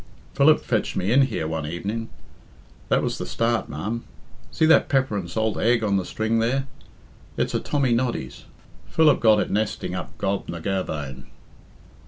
[0.33, 2.09] Philip fetched me in here one evenin'
[2.89, 4.03] that was the start, ma'am.
[4.49, 6.65] See that pepper and salt egg on the string there?
[7.37, 8.45] It's a Tommy Noddy's.
[8.87, 11.27] Philip got it nesting up Gob ny Garvain.